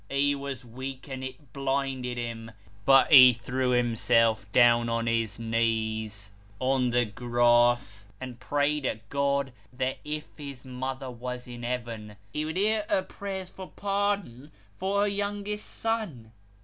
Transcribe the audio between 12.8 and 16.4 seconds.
her prayers for pardon for her youngest son.